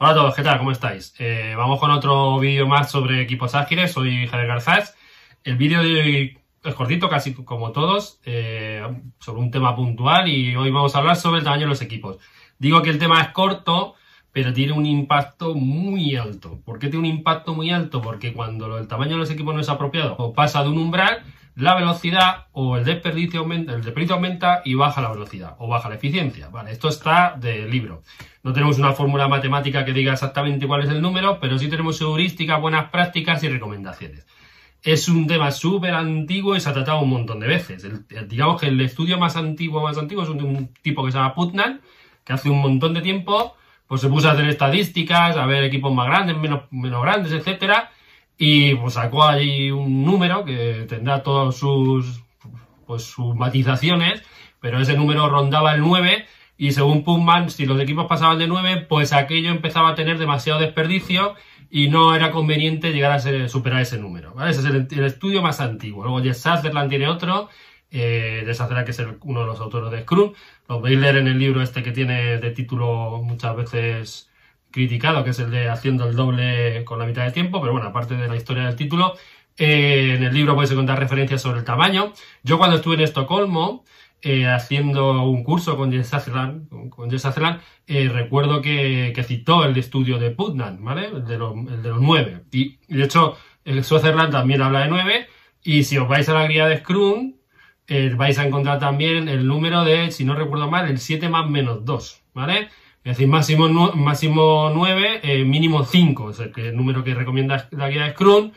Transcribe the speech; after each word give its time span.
Hola 0.00 0.12
a 0.12 0.14
todos, 0.14 0.36
¿qué 0.36 0.44
tal? 0.44 0.58
¿Cómo 0.58 0.70
estáis? 0.70 1.12
Eh, 1.18 1.54
vamos 1.56 1.80
con 1.80 1.90
otro 1.90 2.38
vídeo 2.38 2.68
más 2.68 2.88
sobre 2.88 3.20
equipos 3.20 3.56
ágiles. 3.56 3.90
Soy 3.90 4.28
Javier 4.28 4.46
Garzás. 4.46 4.96
El 5.42 5.56
vídeo 5.56 5.82
de 5.82 6.00
hoy 6.00 6.38
es 6.62 6.74
cortito, 6.76 7.08
casi 7.08 7.34
como 7.34 7.72
todos, 7.72 8.20
eh, 8.24 8.80
sobre 9.18 9.40
un 9.40 9.50
tema 9.50 9.74
puntual 9.74 10.28
y 10.28 10.54
hoy 10.54 10.70
vamos 10.70 10.94
a 10.94 10.98
hablar 10.98 11.16
sobre 11.16 11.38
el 11.38 11.44
tamaño 11.44 11.62
de 11.62 11.70
los 11.70 11.82
equipos. 11.82 12.18
Digo 12.60 12.80
que 12.80 12.90
el 12.90 13.00
tema 13.00 13.20
es 13.22 13.30
corto, 13.30 13.96
pero 14.30 14.52
tiene 14.52 14.72
un 14.72 14.86
impacto 14.86 15.56
muy 15.56 16.14
alto. 16.14 16.60
¿Por 16.64 16.78
qué 16.78 16.86
tiene 16.86 17.08
un 17.08 17.16
impacto 17.16 17.52
muy 17.52 17.72
alto? 17.72 18.00
Porque 18.00 18.32
cuando 18.32 18.78
el 18.78 18.86
tamaño 18.86 19.14
de 19.14 19.18
los 19.18 19.30
equipos 19.32 19.52
no 19.52 19.60
es 19.60 19.68
apropiado 19.68 20.14
o 20.16 20.32
pasa 20.32 20.62
de 20.62 20.68
un 20.68 20.78
umbral, 20.78 21.24
la 21.58 21.74
velocidad 21.74 22.46
o 22.52 22.76
el 22.76 22.84
desperdicio 22.84 23.40
aumenta, 23.40 23.74
el 23.74 23.82
desperdicio 23.82 24.14
aumenta 24.14 24.62
y 24.64 24.74
baja 24.74 25.00
la 25.00 25.10
velocidad 25.10 25.56
o 25.58 25.66
baja 25.66 25.88
la 25.88 25.96
eficiencia. 25.96 26.48
Vale, 26.50 26.70
esto 26.70 26.88
está 26.88 27.34
del 27.36 27.68
libro. 27.68 28.02
No 28.44 28.52
tenemos 28.52 28.78
una 28.78 28.92
fórmula 28.92 29.26
matemática 29.26 29.84
que 29.84 29.92
diga 29.92 30.12
exactamente 30.12 30.68
cuál 30.68 30.84
es 30.84 30.90
el 30.90 31.02
número, 31.02 31.40
pero 31.40 31.58
sí 31.58 31.68
tenemos 31.68 32.00
heurísticas, 32.00 32.60
buenas 32.60 32.90
prácticas 32.90 33.42
y 33.42 33.48
recomendaciones. 33.48 34.24
Es 34.84 35.08
un 35.08 35.26
tema 35.26 35.50
súper 35.50 35.94
antiguo 35.94 36.54
y 36.54 36.60
se 36.60 36.68
ha 36.68 36.72
tratado 36.72 37.00
un 37.00 37.10
montón 37.10 37.40
de 37.40 37.48
veces. 37.48 37.84
digamos 38.28 38.60
que 38.60 38.68
el 38.68 38.80
estudio 38.80 39.18
más 39.18 39.34
antiguo, 39.34 39.82
más 39.82 39.98
antiguo 39.98 40.22
es 40.22 40.28
un, 40.28 40.40
un 40.44 40.72
tipo 40.82 41.04
que 41.04 41.10
se 41.10 41.18
llama 41.18 41.34
Putnam, 41.34 41.80
que 42.24 42.32
hace 42.32 42.48
un 42.50 42.60
montón 42.60 42.94
de 42.94 43.00
tiempo 43.00 43.56
pues 43.88 44.02
se 44.02 44.08
puso 44.08 44.28
a 44.28 44.32
hacer 44.32 44.48
estadísticas, 44.48 45.36
a 45.36 45.46
ver 45.46 45.64
equipos 45.64 45.92
más 45.92 46.06
grandes, 46.06 46.36
menos, 46.36 46.64
menos 46.70 47.02
grandes, 47.02 47.32
etcétera, 47.32 47.90
y 48.38 48.76
pues 48.76 48.94
sacó 48.94 49.24
ahí 49.24 49.70
un 49.72 50.04
número 50.04 50.44
que 50.44 50.86
tendrá 50.88 51.22
todas 51.22 51.56
sus, 51.56 52.22
pues, 52.86 53.02
sus 53.02 53.34
matizaciones, 53.34 54.22
pero 54.60 54.80
ese 54.80 54.96
número 54.96 55.28
rondaba 55.28 55.74
el 55.74 55.80
9 55.80 56.24
y 56.56 56.72
según 56.72 57.04
Pumman, 57.04 57.50
si 57.50 57.66
los 57.66 57.80
equipos 57.80 58.06
pasaban 58.06 58.38
de 58.38 58.48
9, 58.48 58.86
pues 58.88 59.12
aquello 59.12 59.50
empezaba 59.50 59.90
a 59.90 59.94
tener 59.94 60.18
demasiado 60.18 60.60
desperdicio 60.60 61.34
y 61.70 61.88
no 61.88 62.14
era 62.14 62.30
conveniente 62.30 62.92
llegar 62.92 63.12
a 63.12 63.48
superar 63.48 63.82
ese 63.82 63.98
número. 63.98 64.34
Ese 64.46 64.60
es 64.60 64.66
el, 64.66 65.04
estudio 65.04 65.42
más 65.42 65.60
antiguo. 65.60 66.04
Luego 66.04 66.22
Jess 66.22 66.40
Sutherland 66.40 66.88
tiene 66.88 67.08
otro, 67.08 67.48
eh, 67.90 68.44
Sutherland 68.54 68.84
que 68.84 68.90
es 68.92 69.02
uno 69.22 69.40
de 69.40 69.46
los 69.46 69.60
autores 69.60 69.90
de 69.90 70.02
Scrum. 70.02 70.32
Lo 70.68 70.80
podéis 70.80 70.98
leer 70.98 71.18
en 71.18 71.28
el 71.28 71.38
libro 71.38 71.62
este 71.62 71.82
que 71.82 71.92
tiene 71.92 72.38
de 72.38 72.50
título 72.50 73.20
muchas 73.22 73.54
veces 73.56 74.30
criticado, 74.70 75.24
que 75.24 75.30
es 75.30 75.38
el 75.38 75.50
de 75.50 75.68
haciendo 75.68 76.08
el 76.08 76.16
doble 76.16 76.84
con 76.84 76.98
la 76.98 77.06
mitad 77.06 77.24
de 77.24 77.32
tiempo, 77.32 77.60
pero 77.60 77.72
bueno, 77.72 77.88
aparte 77.88 78.14
de 78.14 78.28
la 78.28 78.36
historia 78.36 78.64
del 78.64 78.76
título, 78.76 79.14
eh, 79.58 80.14
en 80.16 80.22
el 80.22 80.32
libro 80.32 80.54
podéis 80.54 80.70
encontrar 80.70 80.98
referencias 81.00 81.42
sobre 81.42 81.58
el 81.58 81.64
tamaño. 81.64 82.12
Yo 82.44 82.58
cuando 82.58 82.76
estuve 82.76 82.94
en 82.94 83.00
Estocolmo, 83.02 83.84
eh, 84.22 84.46
haciendo 84.46 85.24
un 85.24 85.42
curso 85.42 85.76
con 85.76 85.92
Jess 85.92 86.08
Sutherland, 86.08 87.60
eh, 87.86 88.08
recuerdo 88.08 88.62
que, 88.62 89.24
citó 89.26 89.64
el 89.64 89.76
estudio 89.76 90.18
de 90.18 90.30
Putnam, 90.30 90.84
¿vale? 90.84 91.06
El 91.06 91.24
de, 91.24 91.34
el 91.34 91.82
de 91.82 91.88
los 91.88 92.00
nueve. 92.00 92.44
Y, 92.52 92.78
de 92.88 93.04
hecho, 93.04 93.36
Sutherland 93.82 94.32
también 94.32 94.62
habla 94.62 94.80
de 94.82 94.88
nueve. 94.88 95.26
Y 95.62 95.84
si 95.84 95.98
os 95.98 96.08
vais 96.08 96.28
a 96.28 96.34
la 96.34 96.46
guía 96.46 96.66
de 96.66 96.78
Scrum, 96.78 97.34
vais 98.16 98.38
a 98.38 98.46
encontrar 98.46 98.78
también 98.78 99.28
el 99.28 99.46
número 99.46 99.84
de, 99.84 100.12
si 100.12 100.24
no 100.24 100.34
recuerdo 100.34 100.70
mal, 100.70 100.88
el 100.88 100.98
7 100.98 101.28
más 101.28 101.48
menos 101.50 101.84
2, 101.84 102.22
¿vale? 102.34 102.68
Es 103.08 103.16
decir, 103.16 103.28
máximo, 103.28 103.70
máximo 103.94 104.70
9, 104.74 105.20
eh, 105.22 105.42
mínimo 105.42 105.82
5, 105.82 106.28
es 106.28 106.40
el, 106.40 106.76
número 106.76 107.02
que 107.02 107.14
recomienda 107.14 107.66
la 107.70 107.88
guía 107.88 108.04
de 108.04 108.10
Scrum. 108.10 108.52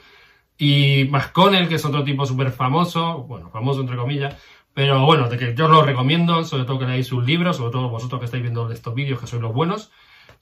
Y 0.57 1.05
McConnell, 1.09 1.69
que 1.69 1.75
es 1.75 1.85
otro 1.85 2.03
tipo 2.03 2.25
súper 2.25 2.51
famoso, 2.51 3.23
bueno, 3.29 3.49
famoso 3.49 3.79
entre 3.79 3.95
comillas, 3.95 4.35
pero 4.73 5.05
bueno, 5.05 5.29
de 5.29 5.37
que 5.37 5.55
yo 5.55 5.69
lo 5.69 5.83
recomiendo, 5.83 6.43
sobre 6.43 6.65
todo 6.65 6.79
que 6.79 6.85
leáis 6.85 7.07
sus 7.07 7.25
libros, 7.25 7.55
sobre 7.55 7.71
todo 7.71 7.87
vosotros 7.87 8.19
que 8.19 8.25
estáis 8.25 8.43
viendo 8.43 8.69
estos 8.69 8.93
vídeos, 8.93 9.21
que 9.21 9.27
sois 9.27 9.41
los 9.41 9.53
buenos. 9.53 9.89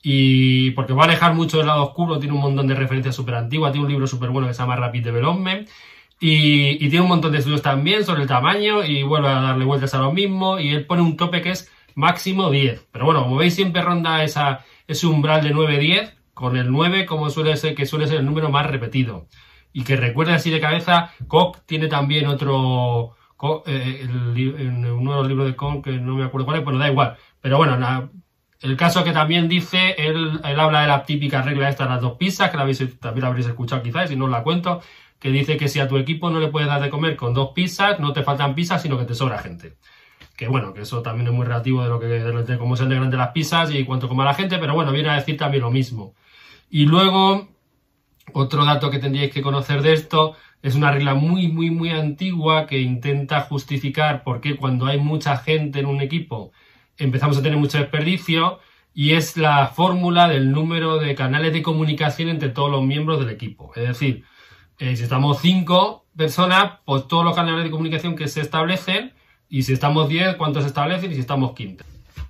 Y 0.02 0.72
porque 0.72 0.92
va 0.92 1.02
a 1.02 1.06
alejar 1.06 1.34
mucho 1.34 1.58
del 1.58 1.68
lado 1.68 1.84
oscuro, 1.84 2.18
tiene 2.18 2.34
un 2.34 2.40
montón 2.40 2.66
de 2.66 2.74
referencias 2.74 3.14
súper 3.14 3.36
antiguas, 3.36 3.70
tiene 3.70 3.84
un 3.84 3.92
libro 3.92 4.08
súper 4.08 4.30
bueno 4.30 4.48
que 4.48 4.54
se 4.54 4.60
llama 4.60 4.74
Rapid 4.74 5.04
Development. 5.04 5.68
Y, 6.18 6.84
y, 6.84 6.90
tiene 6.90 7.02
un 7.02 7.08
montón 7.08 7.30
de 7.30 7.38
estudios 7.38 7.62
también 7.62 8.04
sobre 8.04 8.22
el 8.22 8.28
tamaño 8.28 8.84
y 8.84 9.04
vuelve 9.04 9.28
a 9.28 9.40
darle 9.40 9.64
vueltas 9.64 9.94
a 9.94 10.00
lo 10.00 10.10
mismo. 10.10 10.58
Y 10.58 10.70
él 10.70 10.84
pone 10.84 11.00
un 11.00 11.16
tope 11.16 11.42
que 11.42 11.52
es 11.52 11.70
máximo 11.94 12.50
10. 12.50 12.88
Pero 12.92 13.04
bueno, 13.04 13.22
como 13.22 13.36
veis 13.36 13.54
siempre 13.54 13.82
ronda 13.82 14.22
esa, 14.22 14.64
ese 14.86 15.06
umbral 15.06 15.42
de 15.42 15.54
9-10, 15.54 16.14
con 16.34 16.56
el 16.56 16.70
9 16.70 17.06
como 17.06 17.30
suele 17.30 17.56
ser, 17.56 17.74
que 17.74 17.86
suele 17.86 18.06
ser 18.06 18.18
el 18.20 18.26
número 18.26 18.50
más 18.50 18.66
repetido. 18.66 19.28
Y 19.72 19.84
que 19.84 19.96
recuerde 19.96 20.32
así 20.32 20.50
de 20.50 20.60
cabeza, 20.60 21.12
Koch 21.28 21.58
tiene 21.66 21.86
también 21.86 22.26
otro, 22.26 23.14
eh, 23.66 24.00
en 24.02 24.84
uno 24.86 25.12
de 25.12 25.18
los 25.18 25.28
libros 25.28 25.46
de 25.46 25.56
Koch, 25.56 25.84
que 25.84 25.92
no 25.92 26.16
me 26.16 26.24
acuerdo 26.24 26.46
cuál 26.46 26.58
es, 26.58 26.64
bueno, 26.64 26.78
da 26.78 26.90
igual. 26.90 27.16
Pero 27.40 27.56
bueno, 27.56 28.10
el 28.60 28.76
caso 28.76 29.04
que 29.04 29.12
también 29.12 29.48
dice, 29.48 29.94
él, 29.96 30.40
él, 30.44 30.60
habla 30.60 30.82
de 30.82 30.88
la 30.88 31.04
típica 31.04 31.42
regla 31.42 31.68
esta 31.68 31.84
de 31.84 31.90
las 31.90 32.00
dos 32.00 32.16
pizzas, 32.16 32.50
que 32.50 32.56
la 32.56 32.64
habéis, 32.64 32.98
también 32.98 33.22
la 33.22 33.28
habréis 33.28 33.46
escuchado 33.46 33.82
quizás, 33.82 34.10
y 34.10 34.16
no 34.16 34.24
os 34.24 34.30
la 34.30 34.42
cuento, 34.42 34.80
que 35.18 35.30
dice 35.30 35.56
que 35.56 35.68
si 35.68 35.78
a 35.78 35.88
tu 35.88 35.98
equipo 35.98 36.30
no 36.30 36.40
le 36.40 36.48
puedes 36.48 36.68
dar 36.68 36.80
de 36.80 36.90
comer 36.90 37.16
con 37.16 37.34
dos 37.34 37.50
pizzas, 37.54 38.00
no 38.00 38.12
te 38.12 38.22
faltan 38.22 38.54
pizzas, 38.54 38.82
sino 38.82 38.98
que 38.98 39.04
te 39.04 39.14
sobra 39.14 39.38
gente 39.38 39.76
que 40.40 40.48
bueno, 40.48 40.72
que 40.72 40.80
eso 40.80 41.02
también 41.02 41.26
es 41.26 41.34
muy 41.34 41.44
relativo 41.44 41.82
de 41.82 41.90
lo 41.90 42.00
que 42.00 42.06
de, 42.06 42.56
cómo 42.56 42.74
se 42.74 42.86
de 42.86 42.98
las 42.98 43.32
pizzas 43.32 43.70
y 43.74 43.84
cuánto 43.84 44.08
coma 44.08 44.24
la 44.24 44.32
gente, 44.32 44.56
pero 44.56 44.72
bueno, 44.72 44.90
viene 44.90 45.10
a 45.10 45.16
decir 45.16 45.36
también 45.36 45.62
lo 45.62 45.70
mismo. 45.70 46.14
Y 46.70 46.86
luego, 46.86 47.50
otro 48.32 48.64
dato 48.64 48.90
que 48.90 48.98
tendríais 48.98 49.34
que 49.34 49.42
conocer 49.42 49.82
de 49.82 49.92
esto 49.92 50.36
es 50.62 50.76
una 50.76 50.92
regla 50.92 51.12
muy, 51.12 51.48
muy, 51.48 51.70
muy 51.70 51.90
antigua 51.90 52.66
que 52.66 52.78
intenta 52.78 53.42
justificar 53.42 54.24
por 54.24 54.40
qué 54.40 54.56
cuando 54.56 54.86
hay 54.86 54.98
mucha 54.98 55.36
gente 55.36 55.80
en 55.80 55.84
un 55.84 56.00
equipo 56.00 56.52
empezamos 56.96 57.36
a 57.36 57.42
tener 57.42 57.58
mucho 57.58 57.76
desperdicio 57.76 58.60
y 58.94 59.12
es 59.12 59.36
la 59.36 59.66
fórmula 59.66 60.26
del 60.26 60.52
número 60.52 60.96
de 60.96 61.14
canales 61.14 61.52
de 61.52 61.62
comunicación 61.62 62.30
entre 62.30 62.48
todos 62.48 62.70
los 62.70 62.82
miembros 62.82 63.18
del 63.20 63.28
equipo. 63.28 63.72
Es 63.76 63.86
decir, 63.88 64.24
eh, 64.78 64.96
si 64.96 65.02
estamos 65.02 65.38
cinco 65.42 66.06
personas, 66.16 66.78
pues 66.86 67.06
todos 67.08 67.26
los 67.26 67.36
canales 67.36 67.62
de 67.62 67.70
comunicación 67.70 68.16
que 68.16 68.26
se 68.26 68.40
establecen 68.40 69.12
y 69.50 69.64
si 69.64 69.72
estamos 69.72 70.08
10, 70.08 70.36
cuántos 70.36 70.62
se 70.62 70.68
establecen 70.68 71.10
y 71.10 71.14
si 71.14 71.20
estamos 71.20 71.52
15. 71.52 71.84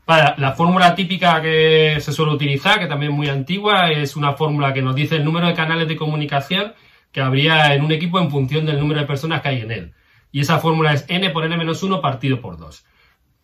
Para, 0.06 0.34
la 0.38 0.52
fórmula 0.52 0.94
típica 0.94 1.40
que 1.40 1.98
se 2.00 2.12
suele 2.12 2.32
utilizar, 2.32 2.80
que 2.80 2.86
también 2.86 3.12
es 3.12 3.16
muy 3.16 3.28
antigua, 3.28 3.90
es 3.90 4.16
una 4.16 4.32
fórmula 4.32 4.72
que 4.72 4.82
nos 4.82 4.96
dice 4.96 5.16
el 5.16 5.24
número 5.24 5.46
de 5.46 5.54
canales 5.54 5.86
de 5.86 5.96
comunicación 5.96 6.72
que 7.12 7.20
habría 7.20 7.74
en 7.74 7.84
un 7.84 7.92
equipo 7.92 8.18
en 8.18 8.30
función 8.30 8.64
del 8.66 8.80
número 8.80 9.00
de 9.00 9.06
personas 9.06 9.42
que 9.42 9.48
hay 9.48 9.60
en 9.60 9.70
él. 9.70 9.92
Y 10.32 10.40
esa 10.40 10.58
fórmula 10.58 10.92
es 10.92 11.04
n 11.08 11.28
por 11.30 11.44
n-1 11.44 12.00
partido 12.00 12.40
por 12.40 12.56
2. 12.56 12.84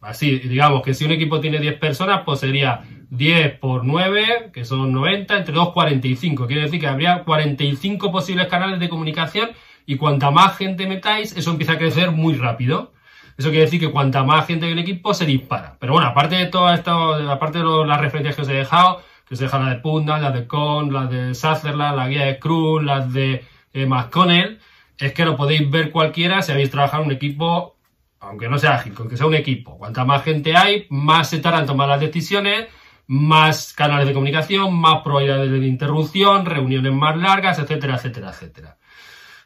Así, 0.01 0.39
digamos 0.39 0.83
que 0.83 0.95
si 0.95 1.05
un 1.05 1.13
equipo 1.13 1.41
tiene 1.41 1.59
10 1.59 1.79
personas, 1.79 2.23
pues 2.25 2.41
sería 2.41 2.83
10 3.11 3.59
por 3.59 3.85
9, 3.85 4.51
que 4.53 4.65
son 4.65 4.93
90, 4.93 5.37
entre 5.37 5.55
2, 5.55 5.73
45. 5.73 6.47
Quiere 6.47 6.63
decir 6.63 6.81
que 6.81 6.87
habría 6.87 7.25
45 7.25 8.13
posibles 8.13 8.47
canales 8.47 8.79
de 8.79 8.89
comunicación 8.89 9.51
y 9.85 9.97
cuanta 9.97 10.31
más 10.31 10.57
gente 10.57 10.87
metáis, 10.87 11.37
eso 11.37 11.51
empieza 11.51 11.73
a 11.73 11.79
crecer 11.79 12.13
muy 12.13 12.35
rápido. 12.35 12.93
Eso 13.37 13.51
quiere 13.51 13.65
decir 13.65 13.81
que 13.81 13.91
cuanta 13.91 14.25
más 14.25 14.47
gente 14.47 14.65
hay 14.65 14.73
en 14.73 14.79
el 14.79 14.85
equipo 14.85 15.13
se 15.13 15.27
dispara. 15.27 15.77
Pero 15.79 15.93
bueno, 15.93 16.09
aparte 16.09 16.37
de 16.37 16.47
todo 16.47 16.73
esto, 16.73 17.15
aparte 17.31 17.59
de 17.59 17.65
las 17.65 18.01
referencias 18.01 18.35
que 18.35 18.43
os 18.43 18.49
he 18.49 18.55
dejado, 18.55 19.03
que 19.29 19.35
os 19.35 19.41
he 19.41 19.45
dejado 19.45 19.65
la 19.65 19.71
de 19.71 19.77
Punda, 19.77 20.19
la 20.19 20.31
de 20.31 20.47
Con, 20.47 20.93
la 20.93 21.07
de 21.07 21.35
Sutherland, 21.35 21.97
la 21.97 22.09
guía 22.09 22.25
de 22.25 22.39
Cruz, 22.39 22.83
las 22.83 23.13
de 23.13 23.45
eh, 23.75 23.87
McConnell, 23.87 24.59
es 24.99 25.13
que 25.13 25.25
lo 25.25 25.37
podéis 25.37 25.71
ver 25.71 25.91
cualquiera 25.91 26.41
si 26.41 26.53
habéis 26.53 26.71
trabajado 26.71 27.03
en 27.03 27.11
un 27.11 27.15
equipo, 27.15 27.77
aunque 28.21 28.49
no 28.49 28.59
sea 28.59 28.77
ágil, 28.77 28.95
aunque 28.99 29.17
sea 29.17 29.27
un 29.27 29.35
equipo. 29.35 29.77
Cuanta 29.77 30.05
más 30.05 30.23
gente 30.23 30.57
hay, 30.57 30.87
más 30.89 31.29
se 31.29 31.39
tardan 31.41 31.63
en 31.63 31.67
tomar 31.67 31.89
las 31.89 32.01
decisiones, 32.01 32.69
más 33.07 33.75
canales 33.75 34.07
de 34.07 34.15
comunicación, 34.15 34.75
más 34.75 35.03
probabilidades 35.03 35.51
de 35.51 35.67
interrupción, 35.67 36.47
reuniones 36.47 36.93
más 36.93 37.17
largas, 37.17 37.59
etcétera, 37.59 37.97
etcétera, 37.97 38.31
etcétera. 38.31 38.77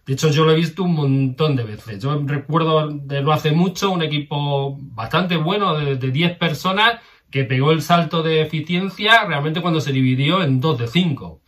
De 0.06 0.14
hecho, 0.14 0.30
yo 0.30 0.44
lo 0.44 0.52
he 0.52 0.56
visto 0.56 0.82
un 0.82 0.94
montón 0.94 1.56
de 1.56 1.64
veces. 1.64 2.02
Yo 2.02 2.20
recuerdo 2.24 2.88
de 2.88 3.22
no 3.22 3.32
hace 3.32 3.52
mucho 3.52 3.90
un 3.90 4.02
equipo 4.02 4.76
bastante 4.80 5.36
bueno 5.36 5.78
de, 5.78 5.96
10 5.96 6.36
personas 6.38 7.00
que 7.30 7.44
pegó 7.44 7.70
el 7.70 7.82
salto 7.82 8.22
de 8.22 8.40
eficiencia 8.40 9.24
realmente 9.24 9.60
cuando 9.60 9.80
se 9.80 9.92
dividió 9.92 10.42
en 10.42 10.60
2 10.60 10.78
de 10.78 10.88
5. 10.88 11.40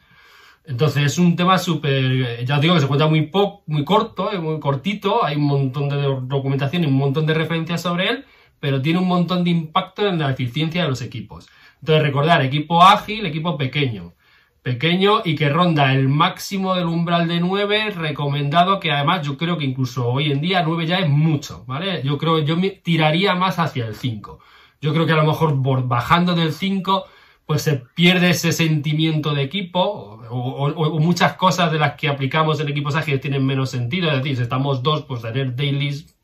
Entonces 0.64 1.04
es 1.04 1.18
un 1.18 1.34
tema 1.34 1.58
súper, 1.58 2.44
ya 2.44 2.56
os 2.56 2.60
digo 2.60 2.74
que 2.74 2.80
se 2.82 2.86
cuenta 2.86 3.08
muy 3.08 3.22
poco, 3.22 3.64
muy 3.66 3.84
corto, 3.84 4.32
eh, 4.32 4.38
muy 4.38 4.60
cortito, 4.60 5.24
hay 5.24 5.34
un 5.36 5.44
montón 5.44 5.88
de 5.88 5.96
documentación 5.96 6.84
y 6.84 6.86
un 6.86 6.92
montón 6.92 7.26
de 7.26 7.34
referencias 7.34 7.82
sobre 7.82 8.10
él, 8.10 8.24
pero 8.60 8.80
tiene 8.80 9.00
un 9.00 9.08
montón 9.08 9.42
de 9.42 9.50
impacto 9.50 10.06
en 10.06 10.20
la 10.20 10.30
eficiencia 10.30 10.84
de 10.84 10.88
los 10.88 11.02
equipos. 11.02 11.48
Entonces 11.80 12.04
recordar, 12.04 12.42
equipo 12.42 12.80
ágil, 12.80 13.26
equipo 13.26 13.58
pequeño 13.58 14.14
pequeño 14.62 15.22
y 15.24 15.34
que 15.34 15.48
ronda 15.48 15.92
el 15.92 16.08
máximo 16.08 16.74
del 16.74 16.86
umbral 16.86 17.26
de 17.26 17.40
9, 17.40 17.90
recomendado 17.90 18.78
que 18.78 18.92
además 18.92 19.26
yo 19.26 19.36
creo 19.36 19.58
que 19.58 19.64
incluso 19.64 20.08
hoy 20.08 20.30
en 20.30 20.40
día 20.40 20.62
9 20.62 20.86
ya 20.86 20.98
es 20.98 21.08
mucho, 21.08 21.64
¿vale? 21.66 22.02
Yo 22.04 22.16
creo 22.16 22.38
yo 22.38 22.56
me 22.56 22.70
tiraría 22.70 23.34
más 23.34 23.58
hacia 23.58 23.86
el 23.86 23.96
5. 23.96 24.38
Yo 24.80 24.92
creo 24.92 25.06
que 25.06 25.12
a 25.12 25.16
lo 25.16 25.24
mejor 25.24 25.56
bajando 25.86 26.34
del 26.34 26.52
5 26.52 27.06
pues 27.46 27.62
se 27.62 27.82
pierde 27.94 28.30
ese 28.30 28.52
sentimiento 28.52 29.34
de 29.34 29.42
equipo 29.42 30.20
o, 30.30 31.00
muchas 31.00 31.34
cosas 31.34 31.72
de 31.72 31.78
las 31.78 31.94
que 31.96 32.08
aplicamos 32.08 32.60
en 32.60 32.68
equipos 32.68 32.94
ágiles 32.94 33.20
tienen 33.20 33.44
menos 33.44 33.70
sentido, 33.70 34.10
es 34.10 34.18
decir, 34.18 34.36
si 34.36 34.42
estamos 34.42 34.82
dos, 34.82 35.02
pues 35.02 35.22
tener 35.22 35.54
dailies, 35.54 36.16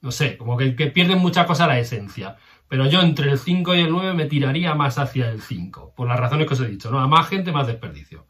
no 0.00 0.10
sé, 0.10 0.36
como 0.36 0.56
que, 0.56 0.76
que 0.76 0.88
pierden 0.88 1.18
mucha 1.18 1.46
cosa 1.46 1.66
la 1.66 1.78
esencia. 1.78 2.36
Pero 2.72 2.86
yo 2.86 3.02
entre 3.02 3.30
el 3.30 3.38
5 3.38 3.74
y 3.74 3.80
el 3.80 3.90
9 3.90 4.14
me 4.14 4.24
tiraría 4.24 4.74
más 4.74 4.98
hacia 4.98 5.28
el 5.28 5.42
5, 5.42 5.92
por 5.94 6.08
las 6.08 6.18
razones 6.18 6.46
que 6.46 6.54
os 6.54 6.60
he 6.60 6.66
dicho, 6.66 6.90
¿no? 6.90 7.00
A 7.00 7.06
más 7.06 7.28
gente, 7.28 7.52
más 7.52 7.66
desperdicio. 7.66 8.24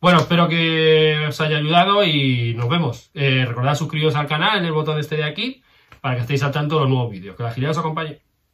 Bueno, 0.00 0.20
espero 0.20 0.48
que 0.48 1.24
os 1.26 1.40
haya 1.40 1.56
ayudado 1.56 2.04
y 2.04 2.54
nos 2.54 2.68
vemos. 2.68 3.10
Eh, 3.12 3.44
recordad 3.44 3.74
suscribiros 3.74 4.14
al 4.14 4.28
canal 4.28 4.60
en 4.60 4.66
el 4.66 4.70
botón 4.70 5.00
este 5.00 5.16
de 5.16 5.24
aquí 5.24 5.64
para 6.00 6.14
que 6.14 6.20
estéis 6.20 6.44
al 6.44 6.52
tanto 6.52 6.76
de 6.76 6.82
los 6.82 6.90
nuevos 6.90 7.10
vídeos. 7.10 7.34
Que 7.34 7.42
la 7.42 7.48
agilidad 7.48 7.72
os 7.72 7.78
acompañe. 7.78 8.20